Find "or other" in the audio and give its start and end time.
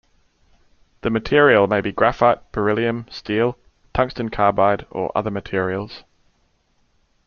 4.89-5.29